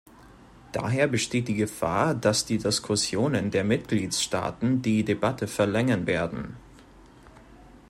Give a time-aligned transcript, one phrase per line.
[0.71, 6.57] Daher besteht die Gefahr, dass die Diskussionen der Mitgliedstaaten die Debatte verlängern werden.